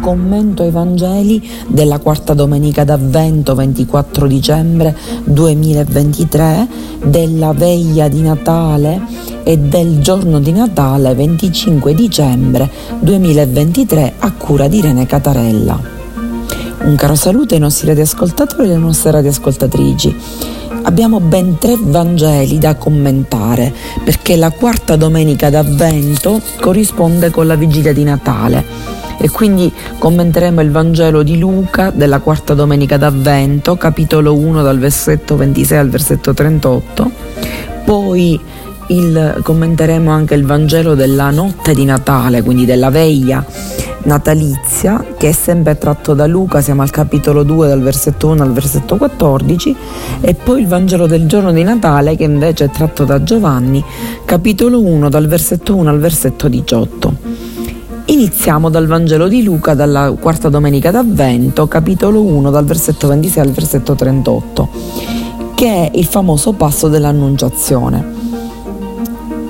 Commento 0.00 0.62
ai 0.62 0.70
Vangeli 0.70 1.44
della 1.66 1.98
quarta 1.98 2.34
domenica 2.34 2.84
d'Avvento 2.84 3.56
24 3.56 4.28
dicembre 4.28 4.96
2023, 5.24 6.68
della 7.04 7.52
veglia 7.52 8.06
di 8.06 8.22
Natale 8.22 9.00
e 9.42 9.58
del 9.58 9.98
giorno 10.00 10.38
di 10.38 10.52
Natale 10.52 11.12
25 11.14 11.94
dicembre 11.94 12.70
2023 13.00 14.14
a 14.18 14.32
cura 14.34 14.68
di 14.68 14.78
Irene 14.78 15.04
Catarella. 15.04 15.80
Un 16.84 16.94
caro 16.94 17.16
saluto 17.16 17.54
ai 17.54 17.60
nostri 17.60 17.88
radioascoltatori 17.88 18.68
e 18.68 18.72
alle 18.74 18.80
nostre 18.80 19.10
radioascoltatrici 19.10 20.16
abbiamo 20.82 21.18
ben 21.18 21.58
tre 21.58 21.76
Vangeli 21.76 22.58
da 22.58 22.76
commentare 22.76 23.74
perché 24.04 24.36
la 24.36 24.50
quarta 24.50 24.94
domenica 24.94 25.50
d'Avvento 25.50 26.40
corrisponde 26.60 27.30
con 27.30 27.48
la 27.48 27.56
vigilia 27.56 27.92
di 27.92 28.04
Natale 28.04 28.75
e 29.18 29.30
quindi 29.30 29.72
commenteremo 29.98 30.60
il 30.60 30.70
Vangelo 30.70 31.22
di 31.22 31.38
Luca 31.38 31.90
della 31.90 32.20
quarta 32.20 32.54
domenica 32.54 32.96
d'Avvento, 32.96 33.76
capitolo 33.76 34.34
1 34.34 34.62
dal 34.62 34.78
versetto 34.78 35.36
26 35.36 35.78
al 35.78 35.88
versetto 35.88 36.34
38, 36.34 37.10
poi 37.84 38.40
il, 38.88 39.40
commenteremo 39.42 40.10
anche 40.10 40.34
il 40.34 40.44
Vangelo 40.44 40.94
della 40.94 41.30
notte 41.30 41.74
di 41.74 41.84
Natale, 41.84 42.42
quindi 42.42 42.64
della 42.64 42.90
veglia 42.90 43.44
natalizia, 44.06 45.04
che 45.16 45.28
è 45.28 45.32
sempre 45.32 45.76
tratto 45.76 46.14
da 46.14 46.26
Luca, 46.26 46.60
siamo 46.60 46.82
al 46.82 46.90
capitolo 46.90 47.42
2 47.42 47.68
dal 47.68 47.82
versetto 47.82 48.28
1 48.28 48.42
al 48.42 48.52
versetto 48.52 48.96
14, 48.96 49.76
e 50.20 50.34
poi 50.34 50.62
il 50.62 50.66
Vangelo 50.66 51.06
del 51.06 51.26
giorno 51.26 51.52
di 51.52 51.62
Natale, 51.62 52.16
che 52.16 52.24
invece 52.24 52.66
è 52.66 52.70
tratto 52.70 53.04
da 53.04 53.22
Giovanni, 53.22 53.84
capitolo 54.24 54.80
1 54.80 55.08
dal 55.08 55.26
versetto 55.26 55.74
1 55.76 55.90
al 55.90 55.98
versetto 55.98 56.48
18. 56.48 57.25
Iniziamo 58.08 58.70
dal 58.70 58.86
Vangelo 58.86 59.26
di 59.26 59.42
Luca, 59.42 59.74
dalla 59.74 60.12
quarta 60.12 60.48
domenica 60.48 60.92
d'Avvento, 60.92 61.66
capitolo 61.66 62.22
1, 62.22 62.52
dal 62.52 62.64
versetto 62.64 63.08
26 63.08 63.42
al 63.42 63.50
versetto 63.50 63.96
38, 63.96 64.68
che 65.56 65.66
è 65.66 65.90
il 65.92 66.04
famoso 66.04 66.52
passo 66.52 66.86
dell'Annunciazione. 66.86 68.14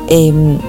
E, 0.06 0.26
ehm, 0.26 0.60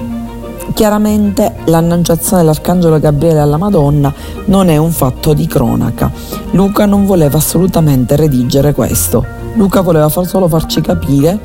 chiaramente 0.74 1.54
l'annunciazione 1.64 2.42
dell'Arcangelo 2.42 3.00
Gabriele 3.00 3.40
alla 3.40 3.56
Madonna 3.56 4.12
non 4.44 4.68
è 4.68 4.76
un 4.76 4.90
fatto 4.90 5.32
di 5.32 5.46
cronaca. 5.46 6.12
Luca 6.50 6.84
non 6.84 7.06
voleva 7.06 7.38
assolutamente 7.38 8.16
redigere 8.16 8.74
questo. 8.74 9.24
Luca 9.54 9.80
voleva 9.80 10.10
solo 10.10 10.46
farci 10.46 10.82
capire 10.82 11.40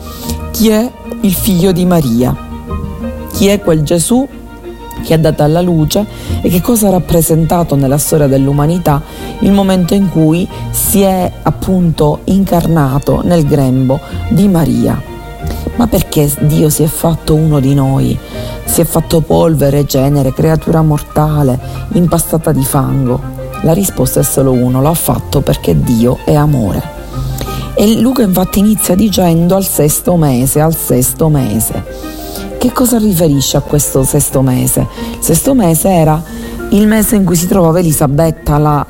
chi 0.52 0.68
è 0.68 0.92
il 1.22 1.34
figlio 1.34 1.72
di 1.72 1.86
Maria, 1.86 2.36
chi 3.32 3.48
è 3.48 3.62
quel 3.62 3.84
Gesù 3.84 4.28
che 5.04 5.16
è 5.16 5.20
data 5.20 5.44
alla 5.44 5.62
luce 5.62 6.06
e 6.42 6.50
che 6.50 6.62
cosa 6.62 6.88
ha 6.88 6.92
rappresentato 6.92 7.76
nella 7.76 7.98
storia 7.98 8.28
dell'umanità 8.28 9.02
il 9.40 9.52
momento 9.52 9.94
in 9.94 10.10
cui 10.10 10.48
si 10.72 11.02
è 11.02 11.32
appunto 11.44 12.22
incarnato 12.26 13.22
nel 13.24 13.46
grembo 13.46 14.00
di 14.30 14.48
Maria. 14.48 15.02
Ma 15.76 15.88
perché 15.88 16.32
Dio 16.42 16.70
si 16.70 16.84
è 16.84 16.88
fatto 16.88 17.36
uno 17.36 17.60
di 17.60 17.74
noi? 17.74 18.18
Si 18.64 18.82
è 18.82 18.86
fatto 18.86 19.22
polvere, 19.22 19.86
genere, 19.86 20.34
creatura 20.34 20.82
mortale, 20.82 21.60
impastata 21.94 22.52
di 22.52 22.64
fango? 22.64 23.20
La 23.64 23.74
risposta 23.74 24.20
è 24.20 24.24
solo 24.24 24.52
uno, 24.52 24.82
l'ha 24.82 24.94
fatto 24.94 25.42
perché 25.42 25.80
Dio 25.80 26.20
è 26.26 26.36
amore. 26.36 27.02
E 27.76 28.00
Luca 28.00 28.22
infatti 28.22 28.60
inizia 28.60 28.94
dicendo 28.94 29.56
al 29.56 29.66
sesto 29.66 30.16
mese, 30.16 30.62
al 30.62 30.76
sesto 30.76 31.28
mese 31.28 32.22
che 32.64 32.72
cosa 32.72 32.98
riferisce 32.98 33.58
a 33.58 33.60
questo 33.60 34.06
sesto 34.06 34.42
mese? 34.42 34.88
Il 35.12 35.18
sesto 35.20 35.54
mese 35.54 35.90
era 35.90 36.24
il 36.70 36.88
mese 36.88 37.18
in 37.18 37.26
cui 37.26 37.36
si 37.36 37.46
trovava 37.46 37.80
Elisabetta, 37.80 38.58
la 38.58 38.88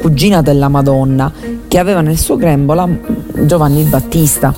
cugina 0.00 0.42
della 0.42 0.66
Madonna, 0.66 1.30
che 1.68 1.78
aveva 1.78 2.00
nel 2.00 2.18
suo 2.18 2.34
grembo 2.34 2.74
la 2.74 2.88
Giovanni 3.46 3.78
il 3.78 3.86
Battista. 3.86 4.52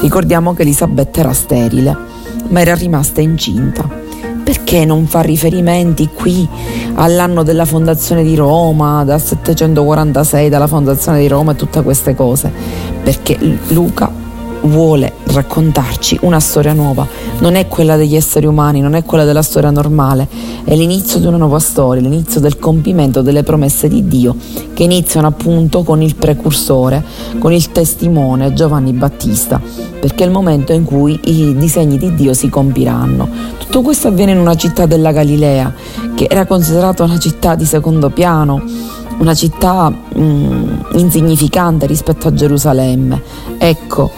Ricordiamo 0.00 0.52
che 0.52 0.60
Elisabetta 0.60 1.20
era 1.20 1.32
sterile, 1.32 1.96
ma 2.48 2.60
era 2.60 2.74
rimasta 2.74 3.22
incinta. 3.22 3.88
Perché 4.44 4.84
non 4.84 5.06
fa 5.06 5.22
riferimenti 5.22 6.10
qui 6.12 6.46
all'anno 6.96 7.42
della 7.42 7.64
fondazione 7.64 8.22
di 8.22 8.34
Roma, 8.34 9.02
dal 9.02 9.22
746, 9.22 10.50
dalla 10.50 10.66
fondazione 10.66 11.20
di 11.20 11.28
Roma 11.28 11.52
e 11.52 11.56
tutte 11.56 11.82
queste 11.82 12.14
cose? 12.14 12.52
Perché 13.02 13.38
Luca 13.68 14.19
vuole 14.62 15.14
raccontarci 15.24 16.18
una 16.22 16.40
storia 16.40 16.72
nuova, 16.72 17.06
non 17.38 17.54
è 17.54 17.68
quella 17.68 17.96
degli 17.96 18.16
esseri 18.16 18.46
umani, 18.46 18.80
non 18.80 18.94
è 18.94 19.04
quella 19.04 19.24
della 19.24 19.42
storia 19.42 19.70
normale, 19.70 20.28
è 20.64 20.74
l'inizio 20.74 21.18
di 21.18 21.26
una 21.26 21.36
nuova 21.36 21.58
storia, 21.58 22.02
l'inizio 22.02 22.40
del 22.40 22.58
compimento 22.58 23.22
delle 23.22 23.42
promesse 23.42 23.88
di 23.88 24.06
Dio 24.06 24.34
che 24.74 24.82
iniziano 24.82 25.26
appunto 25.26 25.82
con 25.82 26.02
il 26.02 26.16
precursore, 26.16 27.04
con 27.38 27.52
il 27.52 27.70
testimone 27.72 28.52
Giovanni 28.52 28.92
Battista, 28.92 29.60
perché 30.00 30.24
è 30.24 30.26
il 30.26 30.32
momento 30.32 30.72
in 30.72 30.84
cui 30.84 31.18
i 31.24 31.56
disegni 31.56 31.98
di 31.98 32.14
Dio 32.14 32.34
si 32.34 32.48
compiranno. 32.48 33.28
Tutto 33.58 33.82
questo 33.82 34.08
avviene 34.08 34.32
in 34.32 34.38
una 34.38 34.56
città 34.56 34.86
della 34.86 35.12
Galilea 35.12 35.72
che 36.14 36.26
era 36.28 36.44
considerata 36.44 37.04
una 37.04 37.18
città 37.18 37.54
di 37.54 37.64
secondo 37.64 38.10
piano, 38.10 38.62
una 39.18 39.34
città 39.34 39.90
mh, 39.90 40.86
insignificante 40.94 41.86
rispetto 41.86 42.28
a 42.28 42.32
Gerusalemme. 42.32 43.22
Ecco, 43.58 44.10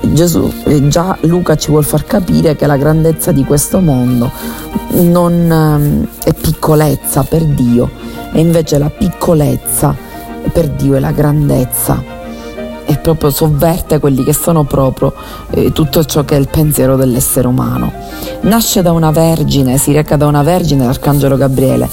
Gesù, 0.00 0.52
già 0.88 1.16
Luca 1.22 1.56
ci 1.56 1.70
vuol 1.70 1.84
far 1.84 2.04
capire 2.04 2.56
che 2.56 2.66
la 2.66 2.76
grandezza 2.76 3.32
di 3.32 3.44
questo 3.44 3.80
mondo 3.80 4.30
non 4.92 5.32
ehm, 5.32 6.06
è 6.24 6.32
piccolezza 6.32 7.22
per 7.22 7.44
Dio, 7.44 7.90
e 8.32 8.40
invece 8.40 8.78
la 8.78 8.90
piccolezza 8.90 9.94
per 10.52 10.68
Dio 10.70 10.94
è 10.94 11.00
la 11.00 11.12
grandezza 11.12 12.18
e 12.90 12.96
proprio 12.96 13.30
sovverte 13.30 14.00
quelli 14.00 14.24
che 14.24 14.32
sono 14.32 14.64
proprio 14.64 15.14
eh, 15.50 15.70
tutto 15.70 16.04
ciò 16.04 16.24
che 16.24 16.34
è 16.34 16.38
il 16.38 16.48
pensiero 16.48 16.96
dell'essere 16.96 17.46
umano. 17.46 17.92
Nasce 18.42 18.82
da 18.82 18.90
una 18.90 19.12
vergine, 19.12 19.78
si 19.78 19.92
reca 19.92 20.16
da 20.16 20.26
una 20.26 20.42
vergine 20.42 20.84
l'arcangelo 20.84 21.36
Gabriele. 21.36 21.88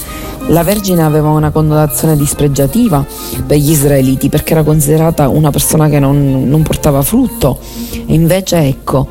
La 0.49 0.63
vergine 0.63 1.03
aveva 1.03 1.29
una 1.29 1.51
connotazione 1.51 2.15
dispregiativa 2.15 3.05
per 3.45 3.57
gli 3.57 3.71
israeliti 3.71 4.29
perché 4.29 4.53
era 4.53 4.63
considerata 4.63 5.27
una 5.27 5.51
persona 5.51 5.89
che 5.89 5.99
non, 5.99 6.47
non 6.47 6.63
portava 6.63 7.01
frutto 7.01 7.59
e 8.05 8.13
invece 8.13 8.59
ecco, 8.59 9.07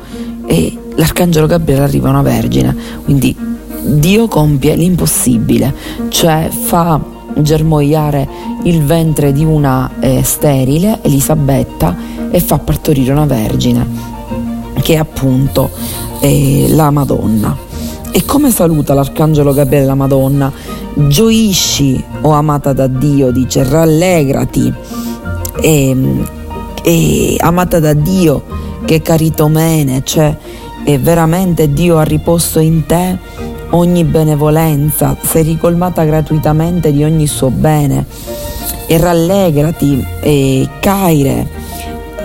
e 0.47 0.75
l'arcangelo 0.95 1.45
Gabriele 1.45 1.83
arriva 1.83 2.09
una 2.09 2.23
vergine, 2.23 2.75
quindi 3.03 3.35
Dio 3.83 4.27
compie 4.27 4.75
l'impossibile, 4.75 5.73
cioè 6.09 6.49
fa 6.49 6.99
germogliare 7.35 8.27
il 8.63 8.83
ventre 8.83 9.31
di 9.31 9.45
una 9.45 9.89
eh, 9.99 10.23
sterile, 10.23 10.99
Elisabetta, 11.03 11.95
e 12.31 12.39
fa 12.39 12.57
partorire 12.57 13.11
una 13.11 13.25
vergine, 13.25 13.87
che 14.81 14.95
è 14.95 14.97
appunto 14.97 15.69
eh, 16.19 16.65
la 16.69 16.89
Madonna. 16.89 17.55
E 18.11 18.25
come 18.25 18.49
saluta 18.49 18.93
l'arcangelo 18.93 19.53
Gabriele 19.53 19.85
la 19.85 19.95
Madonna? 19.95 20.51
Gioisci, 21.05 22.03
o 22.21 22.29
oh 22.29 22.31
amata 22.31 22.73
da 22.73 22.87
Dio, 22.87 23.29
dice, 23.31 23.63
rallegrati, 23.63 24.73
e, 25.61 25.89
ehm, 25.89 26.27
e 26.83 27.35
amata 27.39 27.79
da 27.79 27.93
Dio, 27.93 28.43
che 28.83 29.01
caritomene, 29.03 30.01
cioè 30.03 30.35
veramente 30.99 31.71
Dio 31.71 31.97
ha 31.97 32.03
riposto 32.03 32.59
in 32.59 32.85
te 32.85 33.17
ogni 33.71 34.05
benevolenza, 34.05 35.15
sei 35.21 35.43
ricolmata 35.43 36.03
gratuitamente 36.03 36.91
di 36.91 37.03
ogni 37.03 37.27
suo 37.27 37.51
bene. 37.51 38.05
E 38.87 38.97
rallegrati, 38.97 40.05
e 40.21 40.67
caire, 40.79 41.47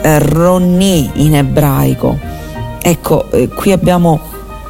ronni 0.02 1.10
in 1.14 1.34
ebraico. 1.34 2.18
Ecco, 2.80 3.30
eh, 3.32 3.48
qui 3.48 3.72
abbiamo 3.72 4.20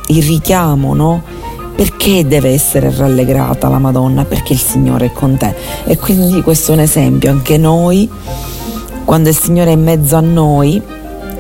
il 0.08 0.22
richiamo, 0.22 0.94
no? 0.94 1.22
Perché 1.82 2.24
deve 2.24 2.50
essere 2.50 2.94
rallegrata 2.96 3.68
la 3.68 3.80
Madonna? 3.80 4.24
Perché 4.24 4.52
il 4.52 4.60
Signore 4.60 5.06
è 5.06 5.12
con 5.12 5.36
te. 5.36 5.52
E 5.82 5.98
quindi 5.98 6.40
questo 6.40 6.70
è 6.70 6.74
un 6.76 6.80
esempio, 6.80 7.28
anche 7.28 7.58
noi, 7.58 8.08
quando 9.04 9.28
il 9.28 9.36
Signore 9.36 9.70
è 9.70 9.72
in 9.72 9.82
mezzo 9.82 10.14
a 10.14 10.20
noi, 10.20 10.80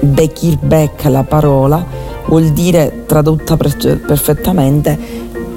Bekir 0.00 0.58
Bek 0.58 1.04
la 1.04 1.22
parola, 1.22 1.86
vuol 2.26 2.48
dire 2.48 3.04
tradotta 3.06 3.56
perfettamente 3.56 4.98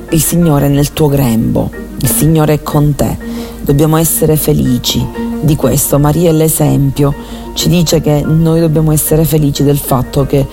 il 0.07 0.21
Signore 0.21 0.67
è 0.67 0.69
nel 0.69 0.93
tuo 0.93 1.07
grembo, 1.07 1.71
il 1.99 2.07
Signore 2.07 2.53
è 2.53 2.61
con 2.61 2.93
te. 2.93 3.17
Dobbiamo 3.61 3.97
essere 3.97 4.35
felici 4.35 5.03
di 5.41 5.55
questo. 5.55 5.97
Maria 5.97 6.29
è 6.29 6.33
l'esempio, 6.33 7.11
ci 7.55 7.69
dice 7.69 8.01
che 8.01 8.21
noi 8.23 8.59
dobbiamo 8.59 8.91
essere 8.91 9.25
felici 9.25 9.63
del 9.63 9.79
fatto 9.79 10.27
che 10.27 10.45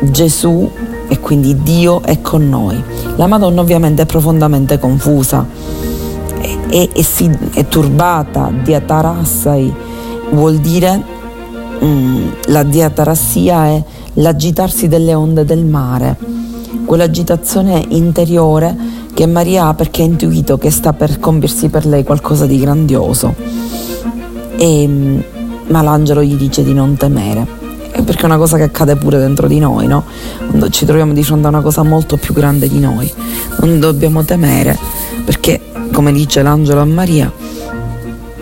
Gesù 0.00 0.70
e 1.08 1.20
quindi 1.20 1.62
Dio 1.62 2.02
è 2.02 2.20
con 2.20 2.48
noi. 2.48 2.82
La 3.16 3.26
Madonna 3.26 3.60
ovviamente 3.60 4.02
è 4.02 4.06
profondamente 4.06 4.78
confusa 4.78 5.46
e, 6.68 6.88
e 6.92 7.02
si, 7.02 7.30
è 7.54 7.66
turbata, 7.66 8.50
diatarassai 8.62 9.74
vuol 10.30 10.58
dire 10.58 11.02
mm, 11.82 12.28
la 12.46 12.62
diatarassia 12.62 13.66
è 13.66 13.82
l'agitarsi 14.14 14.88
delle 14.88 15.14
onde 15.14 15.44
del 15.44 15.64
mare, 15.64 16.16
quell'agitazione 16.84 17.84
interiore 17.88 18.76
che 19.14 19.26
Maria 19.26 19.66
ha 19.66 19.74
perché 19.74 20.02
ha 20.02 20.04
intuito 20.04 20.58
che 20.58 20.70
sta 20.70 20.92
per 20.92 21.18
compiersi 21.18 21.68
per 21.68 21.86
lei 21.86 22.04
qualcosa 22.04 22.46
di 22.46 22.58
grandioso. 22.58 23.34
E, 24.56 24.86
mm, 24.86 25.20
ma 25.68 25.82
l'angelo 25.82 26.22
gli 26.22 26.36
dice 26.36 26.62
di 26.62 26.72
non 26.72 26.96
temere, 26.96 27.57
perché 28.02 28.22
è 28.22 28.26
una 28.26 28.36
cosa 28.36 28.56
che 28.56 28.64
accade 28.64 28.96
pure 28.96 29.18
dentro 29.18 29.46
di 29.46 29.58
noi, 29.58 29.86
no? 29.86 30.04
Quando 30.46 30.68
ci 30.70 30.84
troviamo 30.84 31.12
di 31.12 31.22
fronte 31.22 31.46
a 31.46 31.50
una 31.50 31.60
cosa 31.60 31.82
molto 31.82 32.16
più 32.16 32.34
grande 32.34 32.68
di 32.68 32.78
noi, 32.78 33.12
non 33.60 33.78
dobbiamo 33.80 34.24
temere, 34.24 34.78
perché 35.24 35.60
come 35.92 36.12
dice 36.12 36.42
l'angelo 36.42 36.80
a 36.80 36.84
Maria, 36.84 37.32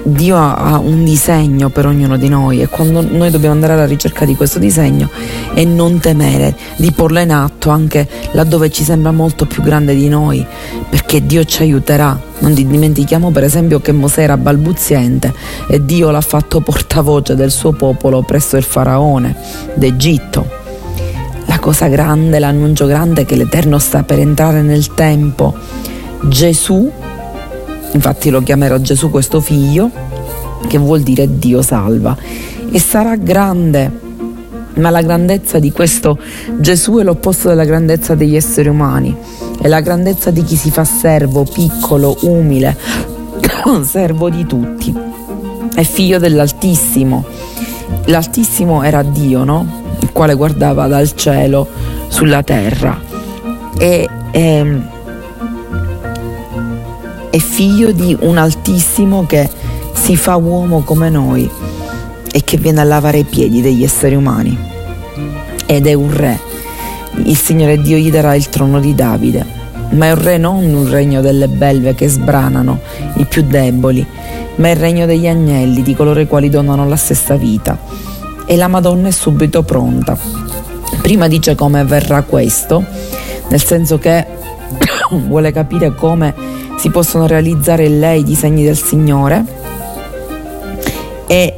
Dio 0.08 0.37
ha 0.37 0.79
un 0.79 1.03
disegno 1.03 1.69
per 1.69 1.85
ognuno 1.85 2.17
di 2.17 2.29
noi 2.29 2.62
e 2.62 2.69
quando 2.69 3.00
noi 3.00 3.29
dobbiamo 3.29 3.55
andare 3.55 3.73
alla 3.73 3.87
ricerca 3.87 4.25
di 4.25 4.37
questo 4.37 4.61
disegno 4.61 5.11
e 5.53 5.64
non 5.64 5.99
temere 5.99 6.55
di 6.76 6.93
porlo 6.93 7.19
in 7.19 7.32
atto 7.32 7.70
anche 7.70 8.08
laddove 8.31 8.70
ci 8.70 8.85
sembra 8.85 9.11
molto 9.11 9.47
più 9.47 9.62
grande 9.62 9.97
di 9.97 10.08
noi, 10.08 10.47
perché 10.88 11.26
Dio 11.26 11.43
ci 11.44 11.62
aiuterà. 11.62 12.17
Non 12.38 12.55
dimentichiamo 12.55 13.32
per 13.32 13.43
esempio 13.43 13.81
che 13.81 13.91
Mosè 13.91 14.23
era 14.23 14.37
balbuziente 14.37 15.35
e 15.69 15.85
Dio 15.85 16.11
l'ha 16.11 16.20
fatto 16.20 16.61
portavoce 16.61 17.35
del 17.35 17.50
suo 17.50 17.73
popolo 17.73 18.23
presso 18.23 18.56
il 18.56 18.62
faraone 18.62 19.35
d'Egitto. 19.75 20.49
La 21.47 21.59
cosa 21.59 21.88
grande, 21.88 22.38
l'annuncio 22.38 22.87
grande 22.87 23.23
è 23.23 23.25
che 23.25 23.35
l'Eterno 23.35 23.81
sta 23.81 24.05
per 24.05 24.20
entrare 24.20 24.62
nel 24.62 24.94
tempo. 24.94 25.52
Gesù 26.29 26.93
infatti 27.97 28.31
lo 28.31 28.43
chiamerò 28.43 28.77
Gesù 28.79 29.11
questo 29.11 29.41
figlio, 29.41 29.91
che 30.69 30.79
vuol 30.79 31.01
dire 31.01 31.39
Dio 31.39 31.63
salva, 31.63 32.17
e 32.71 32.79
sarà 32.79 33.17
grande. 33.17 34.05
Ma 34.75 34.91
la 34.91 35.01
grandezza 35.01 35.59
di 35.59 35.73
questo 35.73 36.19
Gesù 36.59 36.99
è 36.99 37.03
l'opposto 37.03 37.49
della 37.49 37.65
grandezza 37.65 38.15
degli 38.15 38.37
esseri 38.37 38.69
umani, 38.69 39.17
è 39.61 39.69
la 39.69 39.81
grandezza 39.81 40.31
di 40.31 40.43
chi 40.43 40.55
si 40.55 40.71
fa 40.71 40.85
servo, 40.85 41.45
piccolo, 41.45 42.15
umile, 42.23 42.77
servo 43.83 44.29
di 44.29 44.45
tutti, 44.45 44.95
è 45.75 45.83
figlio 45.83 46.19
dell'Altissimo. 46.19 47.25
L'Altissimo 48.07 48.83
era 48.83 49.03
Dio, 49.03 49.45
no? 49.45 49.85
Il 50.01 50.13
quale 50.13 50.35
guardava 50.35 50.87
dal 50.87 51.15
cielo 51.15 51.67
sulla 52.09 52.43
terra. 52.43 53.01
E, 53.79 54.09
e 54.31 54.41
ehm, 54.41 54.89
è 57.37 57.38
figlio 57.38 57.93
di 57.93 58.17
un 58.21 58.38
altissimo 58.38 59.27
che 59.27 59.47
si 59.93 60.17
fa 60.17 60.37
uomo 60.37 60.81
come 60.81 61.11
noi 61.11 61.49
e 62.33 62.43
che 62.43 62.56
viene 62.56 62.81
a 62.81 62.85
lavare 62.85 63.19
i 63.19 63.25
piedi 63.25 63.61
degli 63.61 63.85
esseri 63.85 64.15
umani. 64.15 64.59
Ed 65.67 65.87
è 65.87 65.93
un 65.93 66.17
re. 66.17 66.41
Il 67.25 67.37
Signore 67.37 67.83
Dio 67.83 67.99
gli 67.99 68.11
darà 68.11 68.35
il 68.35 68.49
trono 68.49 68.81
di 68.81 68.94
Davide, 68.94 69.44
ma 69.91 70.06
è 70.06 70.12
un 70.12 70.23
re 70.23 70.38
non 70.38 70.65
un 70.65 70.88
regno 70.88 71.21
delle 71.21 71.49
belve 71.49 71.94
che 71.94 72.09
sbranano 72.09 72.81
i 73.17 73.27
più 73.27 73.43
deboli, 73.43 74.06
ma 74.55 74.69
è 74.69 74.71
il 74.71 74.77
regno 74.77 75.05
degli 75.05 75.27
agnelli, 75.27 75.83
di 75.83 75.94
coloro 75.94 76.21
i 76.21 76.27
quali 76.27 76.49
donano 76.49 76.88
la 76.88 76.97
stessa 76.97 77.37
vita. 77.37 77.79
E 78.47 78.56
la 78.56 78.69
Madonna 78.69 79.09
è 79.09 79.12
subito 79.12 79.62
pronta. 79.62 80.17
Prima 81.03 81.29
dice 81.29 81.55
come 81.55 81.81
avverrà 81.81 82.23
questo, 82.23 82.83
nel 83.50 83.62
senso 83.62 83.99
che 83.99 84.27
vuole 85.27 85.53
capire 85.53 85.94
come 85.94 86.56
si 86.76 86.90
possono 86.90 87.26
realizzare 87.26 87.87
in 87.87 87.99
lei 87.99 88.20
i 88.20 88.25
disegni 88.25 88.64
del 88.64 88.76
Signore 88.76 89.44
e 91.26 91.56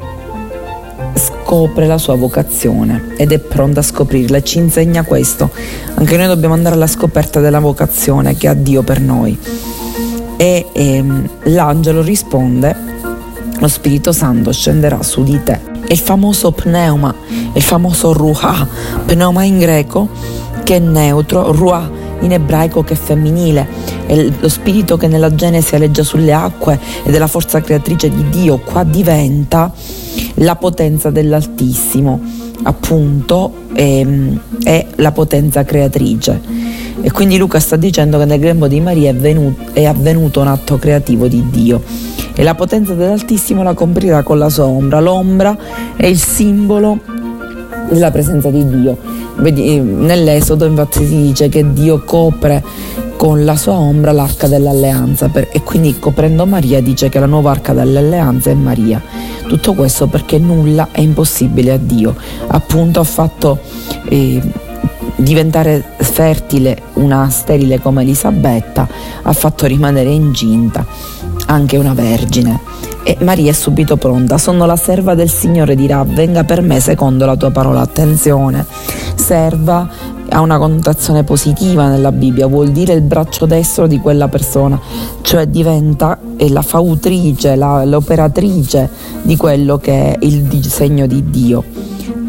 scopre 1.15 1.87
la 1.87 1.99
sua 1.99 2.15
vocazione 2.15 3.15
ed 3.17 3.33
è 3.33 3.39
pronta 3.39 3.81
a 3.81 3.83
scoprirla 3.83 4.39
e 4.39 4.45
ci 4.45 4.59
insegna 4.59 5.03
questo. 5.03 5.51
Anche 5.95 6.17
noi 6.17 6.27
dobbiamo 6.27 6.55
andare 6.55 6.75
alla 6.75 6.87
scoperta 6.87 7.41
della 7.41 7.59
vocazione 7.59 8.37
che 8.37 8.49
ha 8.49 8.55
Dio 8.55 8.83
per 8.83 9.01
noi. 9.01 9.39
E, 10.37 10.67
ehm, 10.73 11.29
l'angelo 11.45 12.03
risponde, 12.03 12.77
lo 13.59 13.69
Spirito 13.69 14.13
Santo 14.13 14.53
scenderà 14.53 15.03
su 15.03 15.25
di 15.25 15.43
te. 15.43 15.61
È 15.87 15.93
il 15.93 15.99
famoso 15.99 16.53
pneuma, 16.53 17.15
il 17.55 17.63
famoso 17.63 18.13
ruha, 18.13 18.67
pneuma 19.07 19.43
in 19.43 19.59
greco 19.59 20.09
che 20.63 20.77
è 20.77 20.79
neutro, 20.79 21.51
ruah 21.51 21.98
in 22.21 22.33
ebraico 22.33 22.83
che 22.83 22.95
femminile, 22.95 23.67
è 24.07 24.31
lo 24.39 24.49
spirito 24.49 24.97
che 24.97 25.07
nella 25.07 25.35
Genesi 25.35 25.75
aleggia 25.75 26.03
sulle 26.03 26.33
acque 26.33 26.79
ed 27.05 27.15
è 27.15 27.19
la 27.19 27.27
forza 27.27 27.61
creatrice 27.61 28.09
di 28.09 28.29
Dio, 28.29 28.59
qua 28.59 28.85
diventa 28.85 29.73
la 30.35 30.57
potenza 30.57 31.11
dell'Altissimo, 31.11 32.21
appunto 32.63 33.53
è, 33.73 33.81
ehm, 33.81 34.41
è 34.63 34.87
la 34.97 35.13
potenza 35.13 35.65
creatrice. 35.65 36.41
E 37.01 37.13
quindi 37.13 37.37
Luca 37.37 37.61
sta 37.61 37.77
dicendo 37.77 38.19
che 38.19 38.25
nel 38.25 38.41
grembo 38.41 38.67
di 38.67 38.81
Maria 38.81 39.11
è, 39.11 39.15
venuto, 39.15 39.73
è 39.73 39.85
avvenuto 39.85 40.41
un 40.41 40.49
atto 40.49 40.79
creativo 40.79 41.29
di 41.29 41.45
Dio 41.49 41.81
e 42.35 42.43
la 42.43 42.55
potenza 42.55 42.95
dell'Altissimo 42.95 43.63
la 43.63 43.75
comprirà 43.75 44.23
con 44.23 44.39
la 44.39 44.49
sua 44.49 44.65
ombra. 44.65 45.01
L'ombra 45.01 45.57
è 45.97 46.07
il 46.07 46.19
simbolo 46.19 47.01
della 47.91 48.11
presenza 48.11 48.49
di 48.49 48.65
Dio. 48.69 48.97
Vedi, 49.39 49.79
nell'Esodo 49.79 50.67
infatti 50.67 51.07
si 51.07 51.23
dice 51.23 51.49
che 51.49 51.73
Dio 51.73 52.03
copre 52.05 52.63
con 53.17 53.45
la 53.45 53.57
sua 53.57 53.75
ombra 53.75 54.13
l'arca 54.13 54.47
dell'alleanza 54.47 55.31
e 55.33 55.63
quindi 55.63 55.99
coprendo 55.99 56.47
Maria 56.47 56.81
dice 56.81 57.09
che 57.09 57.19
la 57.19 57.27
nuova 57.27 57.51
arca 57.51 57.73
dell'alleanza 57.73 58.51
è 58.51 58.55
Maria. 58.55 59.03
Tutto 59.47 59.75
questo 59.75 60.07
perché 60.07 60.39
nulla 60.39 60.89
è 60.93 61.01
impossibile 61.01 61.73
a 61.73 61.79
Dio. 61.79 62.15
Appunto 62.47 63.01
ha 63.01 63.05
fatto 63.05 63.59
eh, 64.09 64.41
diventare 65.17 65.83
fertile 65.99 66.83
una 66.95 67.29
sterile 67.29 67.81
come 67.81 68.03
Elisabetta, 68.03 68.89
ha 69.23 69.33
fatto 69.33 69.67
rimanere 69.67 70.11
incinta 70.11 70.87
anche 71.47 71.77
una 71.77 71.95
vergine. 71.95 72.61
E 73.03 73.17
Maria 73.21 73.51
è 73.51 73.55
subito 73.55 73.97
pronta, 73.97 74.37
sono 74.37 74.67
la 74.67 74.77
serva 74.77 75.15
del 75.15 75.31
Signore, 75.31 75.75
dirà, 75.75 76.05
venga 76.05 76.45
per 76.45 76.61
me 76.61 76.79
secondo 76.79 77.25
la 77.25 77.37
tua 77.37 77.51
parola. 77.51 77.81
Attenzione, 77.81 78.67
serva 79.29 79.87
ha 80.31 80.41
una 80.41 80.57
connotazione 80.57 81.23
positiva 81.23 81.87
nella 81.87 82.13
Bibbia, 82.13 82.47
vuol 82.47 82.71
dire 82.71 82.95
il 82.95 83.03
braccio 83.03 83.45
destro 83.45 83.87
di 83.87 83.99
quella 83.99 84.29
persona, 84.29 84.81
cioè 85.21 85.47
diventa 85.47 86.19
la 86.49 86.63
fautrice, 86.63 87.55
la, 87.55 87.85
l'operatrice 87.85 88.89
di 89.21 89.37
quello 89.37 89.77
che 89.77 90.13
è 90.13 90.17
il 90.21 90.45
disegno 90.45 91.07
di 91.07 91.29
Dio. 91.29 91.63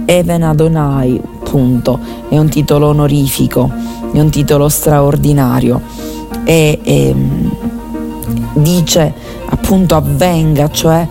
Even 0.03 0.43
Adonai, 0.43 1.21
punto, 1.43 1.99
è 2.27 2.37
un 2.37 2.49
titolo 2.49 2.87
onorifico, 2.87 3.71
è 4.11 4.19
un 4.19 4.29
titolo 4.29 4.67
straordinario 4.67 5.79
e, 6.43 6.79
e 6.83 7.15
dice 8.55 9.13
appunto 9.45 9.95
avvenga, 9.95 10.69
cioè 10.69 11.07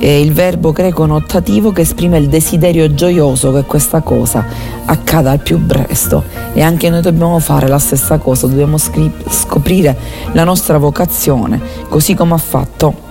eh, 0.00 0.20
il 0.20 0.32
verbo 0.32 0.72
greco 0.72 1.04
notativo 1.04 1.72
che 1.72 1.82
esprime 1.82 2.16
il 2.16 2.28
desiderio 2.28 2.94
gioioso 2.94 3.52
che 3.52 3.64
questa 3.64 4.00
cosa 4.00 4.44
accada 4.86 5.30
al 5.30 5.40
più 5.40 5.64
presto. 5.66 6.24
E 6.54 6.62
anche 6.62 6.88
noi 6.88 7.02
dobbiamo 7.02 7.38
fare 7.38 7.68
la 7.68 7.78
stessa 7.78 8.18
cosa, 8.18 8.46
dobbiamo 8.46 8.78
scri- 8.78 9.12
scoprire 9.28 9.96
la 10.32 10.44
nostra 10.44 10.78
vocazione 10.78 11.60
così 11.88 12.14
come 12.14 12.34
ha 12.34 12.38
fatto 12.38 13.08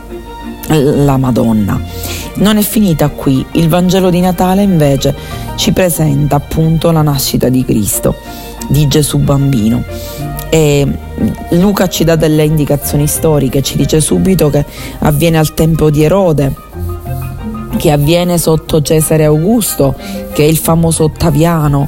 la 0.67 1.17
Madonna. 1.17 1.79
Non 2.35 2.57
è 2.57 2.61
finita 2.61 3.09
qui, 3.09 3.45
il 3.53 3.69
Vangelo 3.69 4.09
di 4.09 4.19
Natale 4.19 4.63
invece 4.63 5.15
ci 5.55 5.71
presenta 5.71 6.37
appunto 6.37 6.89
la 6.91 7.01
nascita 7.01 7.49
di 7.49 7.63
Cristo, 7.63 8.15
di 8.67 8.87
Gesù 8.87 9.19
bambino. 9.19 9.83
E 10.49 10.87
Luca 11.49 11.87
ci 11.87 12.03
dà 12.03 12.15
delle 12.15 12.43
indicazioni 12.43 13.05
storiche, 13.05 13.61
ci 13.61 13.77
dice 13.77 14.01
subito 14.01 14.49
che 14.49 14.65
avviene 14.99 15.37
al 15.37 15.53
tempo 15.53 15.91
di 15.91 16.03
Erode, 16.03 16.67
che 17.79 17.91
avviene 17.91 18.37
sotto 18.37 18.81
Cesare 18.81 19.23
Augusto, 19.23 19.95
che 20.33 20.43
è 20.43 20.45
il 20.45 20.57
famoso 20.57 21.05
Ottaviano, 21.05 21.87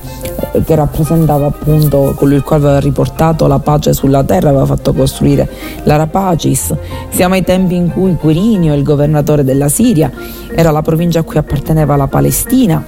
eh, 0.53 0.63
che 0.63 0.73
rappresentava 0.73 1.47
appunto 1.47 2.13
colui 2.15 2.35
il 2.35 2.43
quale 2.43 2.63
aveva 2.63 2.79
riportato 2.79 3.45
la 3.45 3.59
pace 3.59 3.91
sulla 3.91 4.23
terra, 4.23 4.49
aveva 4.49 4.65
fatto 4.65 4.93
costruire 4.93 5.49
l'Arapacis. 5.83 6.73
Siamo 7.09 7.33
ai 7.33 7.43
tempi 7.43 7.75
in 7.75 7.91
cui 7.91 8.15
Quirinio, 8.15 8.73
il 8.73 8.83
governatore 8.83 9.43
della 9.43 9.67
Siria, 9.67 10.09
era 10.55 10.71
la 10.71 10.81
provincia 10.81 11.19
a 11.19 11.23
cui 11.23 11.37
apparteneva 11.37 11.97
la 11.97 12.07
Palestina 12.07 12.81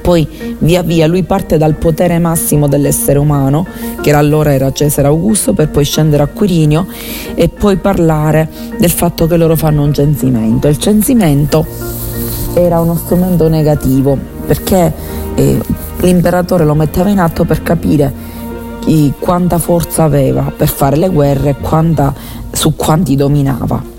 poi 0.00 0.56
via 0.58 0.82
via 0.82 1.06
lui 1.06 1.22
parte 1.22 1.58
dal 1.58 1.74
potere 1.74 2.18
massimo 2.18 2.66
dell'essere 2.68 3.18
umano, 3.18 3.66
che 4.00 4.12
allora 4.12 4.52
era 4.52 4.72
Cesare 4.72 5.08
Augusto, 5.08 5.52
per 5.52 5.68
poi 5.68 5.84
scendere 5.84 6.22
a 6.22 6.26
Quirinio 6.26 6.86
e 7.34 7.48
poi 7.48 7.76
parlare 7.76 8.48
del 8.78 8.90
fatto 8.90 9.26
che 9.26 9.36
loro 9.36 9.56
fanno 9.56 9.82
un 9.82 9.92
censimento. 9.92 10.68
Il 10.68 10.78
censimento 10.78 11.66
era 12.54 12.80
uno 12.80 12.96
strumento 12.96 13.48
negativo 13.48 14.18
perché 14.46 14.92
eh, 15.34 15.60
l'imperatore 16.00 16.64
lo 16.64 16.74
metteva 16.74 17.10
in 17.10 17.20
atto 17.20 17.44
per 17.44 17.62
capire 17.62 18.12
chi, 18.80 19.12
quanta 19.18 19.58
forza 19.58 20.02
aveva 20.02 20.52
per 20.56 20.68
fare 20.68 20.96
le 20.96 21.08
guerre, 21.08 21.56
quanta, 21.60 22.12
su 22.50 22.74
quanti 22.74 23.14
dominava 23.14 23.89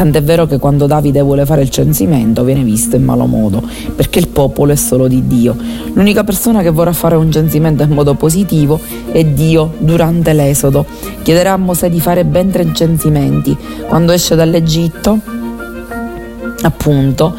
Tant'è 0.00 0.22
vero 0.22 0.46
che 0.46 0.58
quando 0.58 0.86
Davide 0.86 1.20
vuole 1.20 1.44
fare 1.44 1.60
il 1.60 1.68
censimento 1.68 2.42
viene 2.42 2.62
visto 2.62 2.96
in 2.96 3.04
malo 3.04 3.26
modo, 3.26 3.62
perché 3.94 4.18
il 4.18 4.28
popolo 4.28 4.72
è 4.72 4.74
solo 4.74 5.06
di 5.06 5.26
Dio. 5.26 5.54
L'unica 5.92 6.24
persona 6.24 6.62
che 6.62 6.70
vorrà 6.70 6.94
fare 6.94 7.16
un 7.16 7.30
censimento 7.30 7.82
in 7.82 7.90
modo 7.90 8.14
positivo 8.14 8.80
è 9.12 9.22
Dio 9.24 9.74
durante 9.76 10.32
l'esodo. 10.32 10.86
Chiederà 11.20 11.52
a 11.52 11.58
Mosè 11.58 11.90
di 11.90 12.00
fare 12.00 12.24
ben 12.24 12.50
tre 12.50 12.72
censimenti. 12.72 13.54
Quando 13.88 14.12
esce 14.12 14.34
dall'Egitto, 14.36 15.18
appunto, 16.62 17.34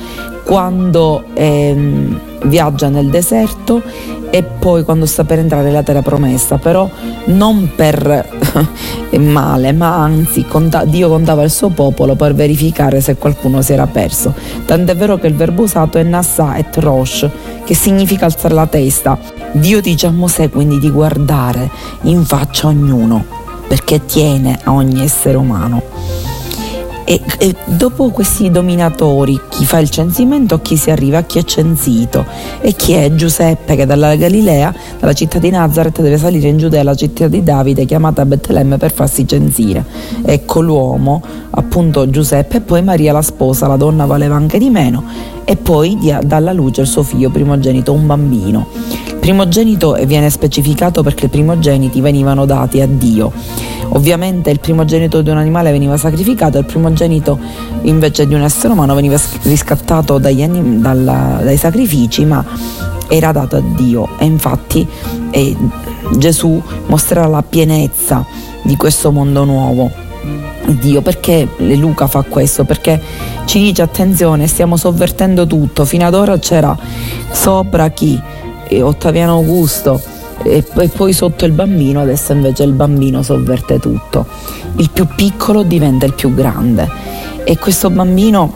quando 0.51 1.23
ehm, 1.33 2.19
viaggia 2.43 2.89
nel 2.89 3.09
deserto 3.09 3.81
e 4.29 4.43
poi 4.43 4.83
quando 4.83 5.05
sta 5.05 5.23
per 5.23 5.39
entrare 5.39 5.63
nella 5.63 5.81
terra 5.81 6.01
promessa, 6.01 6.57
però 6.57 6.89
non 7.27 7.71
per 7.73 8.27
male, 9.17 9.71
ma 9.71 10.03
anzi 10.03 10.43
conta- 10.43 10.83
Dio 10.83 11.07
contava 11.07 11.43
il 11.43 11.51
suo 11.51 11.69
popolo 11.69 12.15
per 12.15 12.33
verificare 12.33 12.99
se 12.99 13.15
qualcuno 13.15 13.61
si 13.61 13.71
era 13.71 13.87
perso. 13.87 14.33
Tant'è 14.65 14.93
vero 14.93 15.17
che 15.17 15.27
il 15.27 15.35
verbo 15.35 15.61
usato 15.61 15.97
è 15.97 16.03
Nassa 16.03 16.57
et 16.57 16.75
Rosh, 16.79 17.29
che 17.63 17.73
significa 17.73 18.25
alzare 18.25 18.53
la 18.53 18.67
testa. 18.67 19.17
Dio 19.53 19.79
dice 19.79 20.07
a 20.07 20.11
Mosè 20.11 20.49
quindi 20.49 20.79
di 20.79 20.91
guardare 20.91 21.71
in 22.01 22.25
faccia 22.25 22.67
ognuno, 22.67 23.23
perché 23.69 24.05
tiene 24.05 24.59
a 24.61 24.73
ogni 24.73 25.01
essere 25.01 25.37
umano. 25.37 26.10
E, 27.11 27.19
e, 27.39 27.53
dopo 27.65 28.09
questi 28.11 28.49
dominatori, 28.49 29.37
chi 29.49 29.65
fa 29.65 29.79
il 29.79 29.89
censimento, 29.89 30.61
chi 30.61 30.77
si 30.77 30.91
arriva, 30.91 31.23
chi 31.23 31.39
è 31.39 31.43
censito 31.43 32.25
e 32.61 32.71
chi 32.71 32.93
è 32.93 33.13
Giuseppe 33.13 33.75
che 33.75 33.85
dalla 33.85 34.15
Galilea, 34.15 34.73
dalla 34.97 35.11
città 35.11 35.37
di 35.37 35.49
Nazareth, 35.49 35.99
deve 35.99 36.17
salire 36.17 36.47
in 36.47 36.57
Giudea, 36.57 36.83
la 36.83 36.95
città 36.95 37.27
di 37.27 37.43
Davide, 37.43 37.83
chiamata 37.83 38.23
Betlemme 38.23 38.77
per 38.77 38.93
farsi 38.93 39.27
censire. 39.27 39.83
Ecco 40.23 40.61
l'uomo, 40.61 41.21
appunto 41.49 42.09
Giuseppe, 42.09 42.57
e 42.57 42.61
poi 42.61 42.81
Maria 42.81 43.11
la 43.11 43.21
sposa, 43.21 43.67
la 43.67 43.75
donna 43.75 44.05
valeva 44.05 44.35
anche 44.35 44.57
di 44.57 44.69
meno, 44.69 45.03
e 45.51 45.57
poi 45.57 45.97
dà 45.99 46.37
alla 46.37 46.53
luce 46.53 46.79
il 46.79 46.87
suo 46.87 47.03
figlio 47.03 47.29
primogenito, 47.29 47.91
un 47.91 48.05
bambino. 48.05 48.67
Primogenito 49.19 49.97
viene 50.05 50.29
specificato 50.29 51.03
perché 51.03 51.25
i 51.25 51.27
primogeniti 51.27 51.99
venivano 51.99 52.45
dati 52.45 52.79
a 52.79 52.87
Dio. 52.87 53.33
Ovviamente 53.89 54.49
il 54.49 54.61
primogenito 54.61 55.21
di 55.21 55.29
un 55.29 55.35
animale 55.35 55.71
veniva 55.71 55.97
sacrificato, 55.97 56.57
il 56.57 56.63
primogenito 56.63 57.37
invece 57.81 58.25
di 58.27 58.33
un 58.33 58.43
essere 58.43 58.71
umano 58.71 58.95
veniva 58.95 59.19
riscattato 59.41 60.15
anim- 60.15 60.79
dalla, 60.79 61.41
dai 61.43 61.57
sacrifici, 61.57 62.23
ma 62.23 62.45
era 63.09 63.33
dato 63.33 63.57
a 63.57 63.61
Dio 63.75 64.07
e 64.19 64.23
infatti 64.23 64.87
eh, 65.31 65.53
Gesù 66.17 66.63
mostrerà 66.85 67.27
la 67.27 67.43
pienezza 67.43 68.25
di 68.63 68.77
questo 68.77 69.11
mondo 69.11 69.43
nuovo. 69.43 70.10
Dio 70.77 71.01
perché 71.01 71.47
Luca 71.57 72.07
fa 72.07 72.23
questo? 72.23 72.63
Perché 72.65 73.01
ci 73.45 73.59
dice 73.59 73.81
attenzione, 73.81 74.47
stiamo 74.47 74.77
sovvertendo 74.77 75.47
tutto, 75.47 75.85
fino 75.85 76.05
ad 76.05 76.13
ora 76.13 76.37
c'era 76.39 76.77
sopra 77.31 77.89
chi? 77.89 78.19
Ottaviano 78.81 79.33
Augusto, 79.33 80.01
e 80.43 80.63
poi 80.63 81.13
sotto 81.13 81.45
il 81.45 81.51
bambino, 81.51 82.01
adesso 82.01 82.31
invece 82.31 82.63
il 82.63 82.71
bambino 82.71 83.21
sovverte 83.21 83.79
tutto. 83.79 84.25
Il 84.77 84.89
più 84.89 85.07
piccolo 85.15 85.63
diventa 85.63 86.05
il 86.05 86.13
più 86.13 86.33
grande 86.33 86.89
e 87.43 87.57
questo 87.57 87.89
bambino 87.89 88.53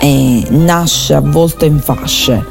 eh, 0.00 0.44
nasce 0.50 1.14
avvolto 1.14 1.64
in 1.64 1.78
fasce. 1.78 2.44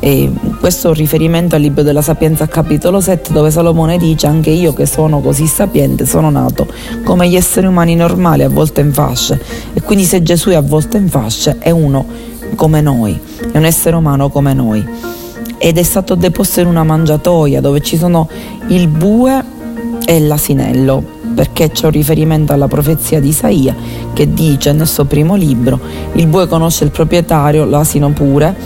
E 0.00 0.32
questo 0.60 0.86
è 0.86 0.90
un 0.90 0.96
riferimento 0.96 1.56
al 1.56 1.60
libro 1.60 1.82
della 1.82 2.02
Sapienza 2.02 2.46
capitolo 2.46 3.00
7 3.00 3.32
dove 3.32 3.50
Salomone 3.50 3.98
dice 3.98 4.28
anche 4.28 4.50
io 4.50 4.72
che 4.72 4.86
sono 4.86 5.20
così 5.20 5.46
sapiente 5.46 6.06
sono 6.06 6.30
nato 6.30 6.68
come 7.04 7.28
gli 7.28 7.34
esseri 7.34 7.66
umani 7.66 7.96
normali 7.96 8.44
avvolto 8.44 8.80
in 8.80 8.92
fasce. 8.92 9.40
E 9.72 9.82
quindi 9.82 10.04
se 10.04 10.22
Gesù 10.22 10.50
è 10.50 10.54
avvolto 10.54 10.96
in 10.96 11.08
fasce 11.08 11.56
è 11.58 11.70
uno 11.70 12.06
come 12.54 12.80
noi, 12.80 13.18
è 13.52 13.58
un 13.58 13.64
essere 13.64 13.96
umano 13.96 14.28
come 14.28 14.54
noi. 14.54 14.86
Ed 15.58 15.76
è 15.76 15.82
stato 15.82 16.14
deposto 16.14 16.60
in 16.60 16.68
una 16.68 16.84
mangiatoia 16.84 17.60
dove 17.60 17.80
ci 17.80 17.96
sono 17.96 18.28
il 18.68 18.86
bue 18.86 19.44
e 20.06 20.20
l'asinello 20.20 21.16
perché 21.34 21.70
c'è 21.70 21.86
un 21.86 21.92
riferimento 21.92 22.52
alla 22.52 22.66
profezia 22.68 23.20
di 23.20 23.28
Isaia 23.28 23.74
che 24.12 24.32
dice 24.32 24.72
nel 24.72 24.88
suo 24.88 25.04
primo 25.04 25.36
libro 25.36 25.78
il 26.14 26.26
bue 26.26 26.48
conosce 26.48 26.84
il 26.84 26.90
proprietario, 26.90 27.64
l'asino 27.64 28.10
pure, 28.10 28.56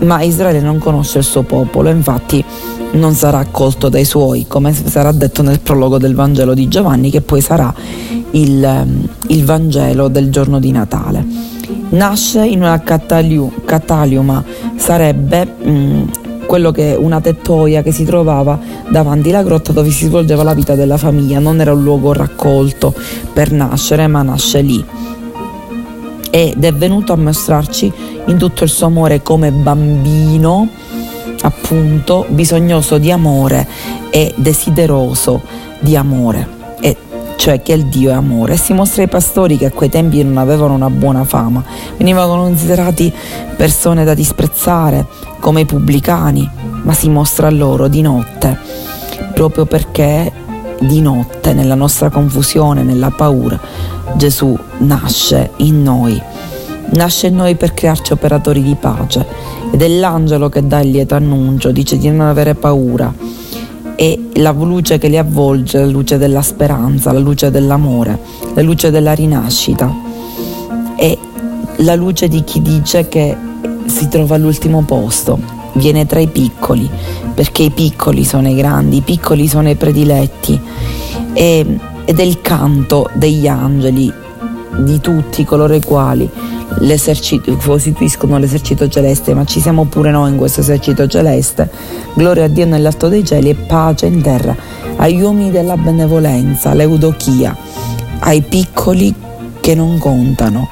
ma 0.00 0.22
Israele 0.22 0.60
non 0.60 0.78
conosce 0.78 1.18
il 1.18 1.24
suo 1.24 1.42
popolo, 1.42 1.88
infatti 1.88 2.44
non 2.92 3.14
sarà 3.14 3.38
accolto 3.38 3.88
dai 3.88 4.04
suoi, 4.04 4.46
come 4.48 4.72
sarà 4.72 5.12
detto 5.12 5.42
nel 5.42 5.60
prologo 5.60 5.98
del 5.98 6.14
Vangelo 6.14 6.54
di 6.54 6.68
Giovanni, 6.68 7.10
che 7.10 7.20
poi 7.20 7.40
sarà 7.40 7.72
il, 8.32 8.86
il 9.28 9.44
Vangelo 9.44 10.08
del 10.08 10.30
giorno 10.30 10.58
di 10.58 10.70
Natale. 10.70 11.24
Nasce 11.88 12.44
in 12.44 12.62
una 12.62 12.80
cataliuma, 12.80 14.44
sarebbe 14.76 15.44
mh, 15.44 16.10
quello 16.46 16.70
che 16.70 16.96
una 16.98 17.20
tettoia 17.20 17.82
che 17.82 17.92
si 17.92 18.04
trovava 18.04 18.58
davanti 18.88 19.30
alla 19.30 19.42
grotta 19.42 19.72
dove 19.72 19.90
si 19.90 20.06
svolgeva 20.06 20.42
la 20.42 20.54
vita 20.54 20.74
della 20.74 20.96
famiglia, 20.96 21.38
non 21.38 21.60
era 21.60 21.72
un 21.72 21.82
luogo 21.82 22.12
raccolto 22.12 22.94
per 23.32 23.52
nascere, 23.52 24.06
ma 24.06 24.22
nasce 24.22 24.60
lì. 24.62 24.84
Ed 26.30 26.64
è 26.64 26.72
venuto 26.72 27.12
a 27.12 27.16
mostrarci 27.16 27.92
in 28.26 28.36
tutto 28.38 28.64
il 28.64 28.70
suo 28.70 28.86
amore 28.86 29.22
come 29.22 29.50
bambino, 29.50 30.68
appunto, 31.42 32.26
bisognoso 32.28 32.98
di 32.98 33.10
amore 33.10 33.66
e 34.10 34.32
desideroso 34.36 35.42
di 35.80 35.96
amore. 35.96 36.54
Cioè 37.36 37.60
che 37.60 37.74
il 37.74 37.84
Dio 37.86 38.10
è 38.10 38.14
amore, 38.14 38.54
e 38.54 38.56
si 38.56 38.72
mostra 38.72 39.02
ai 39.02 39.08
pastori 39.08 39.58
che 39.58 39.66
a 39.66 39.70
quei 39.70 39.90
tempi 39.90 40.24
non 40.24 40.38
avevano 40.38 40.72
una 40.72 40.88
buona 40.88 41.22
fama, 41.22 41.62
venivano 41.98 42.42
considerati 42.42 43.12
persone 43.54 44.04
da 44.04 44.14
disprezzare, 44.14 45.06
come 45.38 45.60
i 45.60 45.64
pubblicani, 45.66 46.50
ma 46.82 46.94
si 46.94 47.10
mostra 47.10 47.48
a 47.48 47.50
loro 47.50 47.88
di 47.88 48.00
notte, 48.00 48.58
proprio 49.34 49.66
perché 49.66 50.32
di 50.80 51.00
notte, 51.02 51.52
nella 51.52 51.74
nostra 51.74 52.08
confusione, 52.08 52.82
nella 52.82 53.10
paura, 53.10 53.60
Gesù 54.16 54.56
nasce 54.78 55.50
in 55.56 55.82
noi. 55.82 56.20
Nasce 56.92 57.26
in 57.26 57.36
noi 57.36 57.54
per 57.54 57.74
crearci 57.74 58.12
operatori 58.12 58.62
di 58.62 58.74
pace. 58.74 59.26
Ed 59.70 59.82
è 59.82 59.88
l'angelo 59.88 60.48
che 60.48 60.66
dà 60.66 60.80
il 60.80 60.90
lieto 60.90 61.14
annuncio, 61.14 61.70
dice 61.70 61.98
di 61.98 62.08
non 62.08 62.26
avere 62.26 62.54
paura. 62.54 63.12
E 63.94 64.28
la 64.34 64.52
luce 64.52 64.96
che 64.98 65.08
li 65.08 65.18
avvolge, 65.18 65.80
la 65.80 65.86
luce 65.86 66.16
della 66.16 66.42
speranza, 66.42 67.12
la 67.12 67.18
luce 67.18 67.50
dell'amore, 67.50 68.18
la 68.54 68.62
luce 68.62 68.90
della 68.90 69.12
rinascita. 69.12 69.94
E 70.96 71.18
la 71.76 71.94
luce 71.94 72.28
di 72.28 72.42
chi 72.42 72.62
dice 72.62 73.08
che 73.08 73.36
si 73.84 74.08
trova 74.08 74.36
all'ultimo 74.36 74.82
posto, 74.82 75.38
viene 75.74 76.06
tra 76.06 76.20
i 76.20 76.28
piccoli, 76.28 76.88
perché 77.34 77.64
i 77.64 77.70
piccoli 77.70 78.24
sono 78.24 78.48
i 78.48 78.54
grandi, 78.54 78.98
i 78.98 79.02
piccoli 79.02 79.46
sono 79.46 79.68
i 79.68 79.74
prediletti. 79.76 80.58
E, 81.34 81.78
ed 82.06 82.18
è 82.18 82.22
il 82.22 82.40
canto 82.40 83.10
degli 83.12 83.46
angeli, 83.46 84.10
di 84.78 85.00
tutti 85.00 85.44
coloro 85.44 85.74
i 85.74 85.82
quali 85.82 86.30
costituiscono 87.62 88.38
l'esercito 88.38 88.88
celeste, 88.88 89.34
ma 89.34 89.44
ci 89.44 89.60
siamo 89.60 89.84
pure 89.84 90.10
noi 90.10 90.30
in 90.30 90.36
questo 90.36 90.60
esercito 90.60 91.06
celeste. 91.06 91.70
Gloria 92.14 92.44
a 92.44 92.48
Dio 92.48 92.66
nell'alto 92.66 93.08
dei 93.08 93.24
cieli 93.24 93.50
e 93.50 93.54
pace 93.54 94.06
in 94.06 94.22
terra 94.22 94.54
agli 94.96 95.20
uomini 95.20 95.50
della 95.50 95.76
benevolenza, 95.76 96.74
l'eudochia, 96.74 97.56
ai 98.20 98.42
piccoli 98.42 99.14
che 99.60 99.74
non 99.74 99.98
contano. 99.98 100.68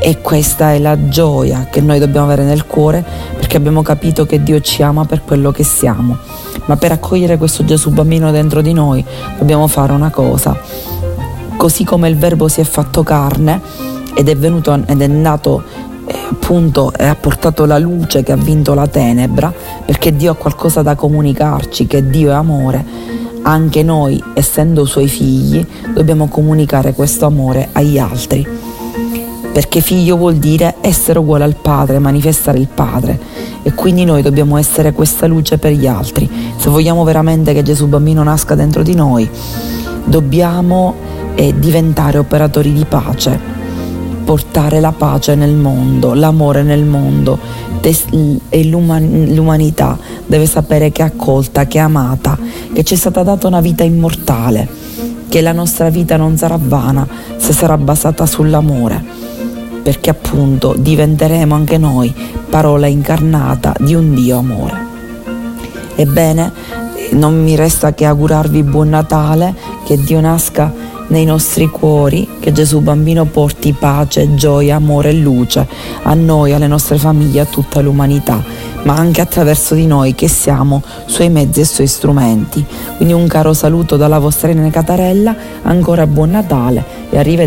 E 0.00 0.20
questa 0.20 0.72
è 0.72 0.78
la 0.78 1.08
gioia 1.08 1.66
che 1.70 1.80
noi 1.80 1.98
dobbiamo 1.98 2.26
avere 2.26 2.44
nel 2.44 2.66
cuore 2.66 3.04
perché 3.36 3.56
abbiamo 3.56 3.82
capito 3.82 4.26
che 4.26 4.42
Dio 4.42 4.60
ci 4.60 4.82
ama 4.82 5.04
per 5.04 5.22
quello 5.24 5.50
che 5.50 5.64
siamo. 5.64 6.16
Ma 6.66 6.76
per 6.76 6.92
accogliere 6.92 7.36
questo 7.36 7.64
Gesù 7.64 7.90
bambino 7.90 8.30
dentro 8.30 8.62
di 8.62 8.72
noi 8.72 9.04
dobbiamo 9.38 9.66
fare 9.66 9.92
una 9.92 10.10
cosa. 10.10 10.56
Così 11.56 11.84
come 11.84 12.08
il 12.08 12.16
Verbo 12.16 12.46
si 12.46 12.60
è 12.60 12.64
fatto 12.64 13.02
carne, 13.02 13.60
ed 14.18 14.28
è 14.28 14.36
venuto 14.36 14.74
ed 14.84 15.00
è 15.00 15.06
nato 15.06 15.62
eh, 16.06 16.14
appunto 16.32 16.92
e 16.92 17.06
ha 17.06 17.14
portato 17.14 17.66
la 17.66 17.78
luce 17.78 18.24
che 18.24 18.32
ha 18.32 18.36
vinto 18.36 18.74
la 18.74 18.88
tenebra 18.88 19.52
perché 19.84 20.16
Dio 20.16 20.32
ha 20.32 20.34
qualcosa 20.34 20.82
da 20.82 20.96
comunicarci 20.96 21.86
che 21.86 22.08
Dio 22.08 22.30
è 22.30 22.34
amore 22.34 22.84
anche 23.42 23.84
noi 23.84 24.20
essendo 24.34 24.84
suoi 24.86 25.06
figli 25.06 25.64
dobbiamo 25.94 26.26
comunicare 26.26 26.94
questo 26.94 27.26
amore 27.26 27.68
agli 27.70 27.96
altri 27.96 28.44
perché 29.52 29.80
figlio 29.80 30.16
vuol 30.16 30.36
dire 30.36 30.76
essere 30.80 31.18
uguale 31.18 31.44
al 31.44 31.56
padre 31.56 31.98
manifestare 31.98 32.58
il 32.58 32.68
padre. 32.72 33.18
E 33.62 33.72
quindi 33.74 34.04
noi 34.04 34.22
dobbiamo 34.22 34.56
essere 34.56 34.92
questa 34.92 35.26
luce 35.26 35.58
per 35.58 35.72
gli 35.72 35.86
altri. 35.86 36.28
Se 36.56 36.70
vogliamo 36.70 37.04
veramente 37.04 37.52
che 37.52 37.62
Gesù 37.62 37.86
bambino 37.86 38.22
nasca 38.22 38.54
dentro 38.54 38.82
di 38.82 38.94
noi 38.94 39.28
dobbiamo 40.04 40.94
eh, 41.34 41.54
diventare 41.58 42.18
operatori 42.18 42.72
di 42.72 42.84
pace 42.84 43.56
portare 44.28 44.78
la 44.80 44.92
pace 44.92 45.34
nel 45.34 45.54
mondo, 45.54 46.12
l'amore 46.12 46.62
nel 46.62 46.84
mondo 46.84 47.38
e 47.80 48.64
l'umanità 48.64 49.96
deve 50.26 50.44
sapere 50.44 50.92
che 50.92 51.00
è 51.00 51.06
accolta, 51.06 51.66
che 51.66 51.78
è 51.78 51.80
amata, 51.80 52.36
che 52.74 52.84
ci 52.84 52.92
è 52.92 52.96
stata 52.98 53.22
data 53.22 53.46
una 53.46 53.62
vita 53.62 53.84
immortale 53.84 54.68
che 55.30 55.40
la 55.40 55.52
nostra 55.52 55.88
vita 55.88 56.18
non 56.18 56.36
sarà 56.36 56.58
vana 56.60 57.08
se 57.38 57.54
sarà 57.54 57.78
basata 57.78 58.26
sull'amore, 58.26 59.02
perché 59.88 60.10
appunto 60.10 60.74
diventeremo 60.76 61.54
anche 61.54 61.78
noi 61.78 62.14
parola 62.50 62.86
incarnata 62.86 63.72
di 63.78 63.94
un 63.94 64.14
Dio 64.14 64.36
amore. 64.36 64.86
Ebbene, 65.94 66.52
non 67.12 67.42
mi 67.42 67.56
resta 67.56 67.94
che 67.94 68.04
augurarvi 68.04 68.64
buon 68.64 68.90
Natale, 68.90 69.54
che 69.86 69.96
Dio 69.96 70.20
nasca 70.20 70.70
nei 71.06 71.24
nostri 71.24 71.70
cuori, 71.70 72.28
che 72.38 72.52
Gesù 72.52 72.80
bambino 72.80 73.24
porti 73.24 73.72
pace, 73.72 74.34
gioia, 74.34 74.76
amore 74.76 75.08
e 75.08 75.14
luce 75.14 75.66
a 76.02 76.12
noi, 76.12 76.52
alle 76.52 76.66
nostre 76.66 76.98
famiglie, 76.98 77.40
a 77.40 77.46
tutta 77.46 77.80
l'umanità, 77.80 78.44
ma 78.82 78.94
anche 78.94 79.22
attraverso 79.22 79.74
di 79.74 79.86
noi 79.86 80.14
che 80.14 80.28
siamo 80.28 80.82
suoi 81.06 81.30
mezzi 81.30 81.60
e 81.60 81.64
suoi 81.64 81.86
strumenti. 81.86 82.62
Quindi 82.96 83.14
un 83.14 83.26
caro 83.26 83.54
saluto 83.54 83.96
dalla 83.96 84.18
vostra 84.18 84.50
Irene 84.50 84.70
Catarella, 84.70 85.34
ancora 85.62 86.06
buon 86.06 86.28
Natale 86.28 86.84
e 87.08 87.16
arrivederci. 87.16 87.46